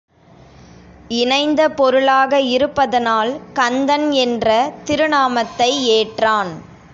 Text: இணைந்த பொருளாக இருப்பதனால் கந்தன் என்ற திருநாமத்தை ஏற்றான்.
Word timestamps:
இணைந்த 1.09 1.61
பொருளாக 1.69 2.39
இருப்பதனால் 2.39 3.31
கந்தன் 3.53 4.11
என்ற 4.11 4.47
திருநாமத்தை 4.83 5.71
ஏற்றான். 5.89 6.51